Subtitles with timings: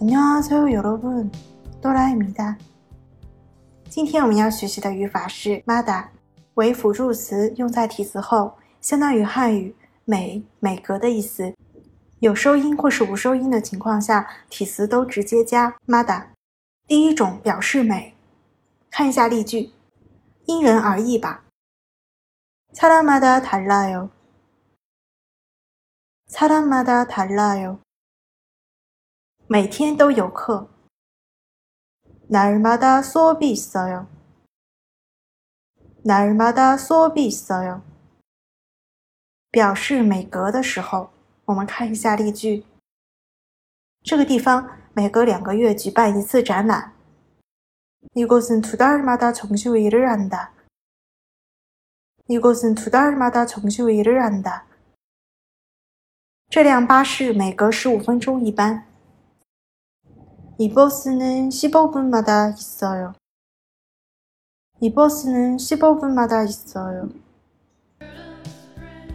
[0.00, 1.30] 안녕하세요 여러분.
[1.82, 2.56] 도라입니다.
[3.88, 6.06] 今天我们要学习的语法是 mada，
[6.54, 11.54] 为辅助词，用在题词后，相当于汉语每每格的意思。
[12.20, 16.24] 有收音或是无收音的情况下，体词都直接加 mada。
[16.86, 18.14] 第一种表示美，
[18.90, 19.70] 看一下例句，
[20.46, 21.44] 因人而异吧。
[22.72, 24.10] 사람마다달라 요。
[26.28, 27.78] 사람마다달라 요。
[29.52, 30.68] 每天都有课。
[32.28, 34.06] 날마다수업이있어 요。
[36.04, 37.82] 날마다수업이있어 요。
[39.50, 41.10] 表示每隔的时候。
[41.46, 42.64] 我们看一下例句。
[44.04, 46.92] 这个地方每隔两个月举办一次展览。
[48.14, 50.52] 이곳은두달마다정기회의를한 다。
[52.28, 54.66] 이곳은두달마다정기회의를한 다。
[56.48, 58.86] 这辆巴士每隔十五分钟一班。
[60.58, 63.12] 이버스는십오분마다있어 요。
[64.80, 67.08] 이버스는십오분마다있어 요。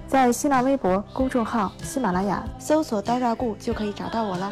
[0.08, 4.50] 在新浪微博公众号“喜马拉雅”搜索“刀扎固”就可以找到我了。